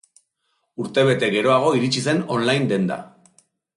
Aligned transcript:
Urte 0.83 1.03
bete 1.09 1.29
geroago 1.35 1.75
iritsi 1.81 2.03
zen 2.09 2.23
on-line 2.37 2.71
denda. 2.73 2.99